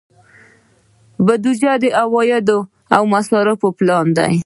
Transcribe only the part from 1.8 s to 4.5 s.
د عوایدو او مصارفو پلان دی